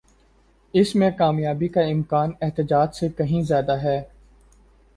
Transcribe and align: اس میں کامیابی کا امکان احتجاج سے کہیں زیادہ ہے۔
اس 0.73 0.95
میں 0.95 1.09
کامیابی 1.11 1.67
کا 1.67 1.81
امکان 1.81 2.31
احتجاج 2.41 2.95
سے 2.95 3.09
کہیں 3.09 3.41
زیادہ 3.41 3.81
ہے۔ 3.83 4.01